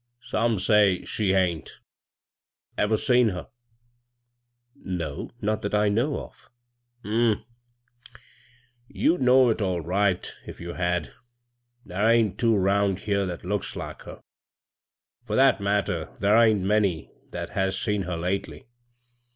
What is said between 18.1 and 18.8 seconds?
lately.